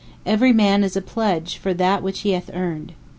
[0.25, 2.93] Every man is a pledge for that which he hath earned.